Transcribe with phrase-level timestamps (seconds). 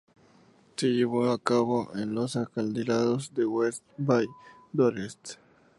[0.77, 4.25] Se llevó a cabo en los acantilados de West Bay
[4.73, 5.37] Dorset.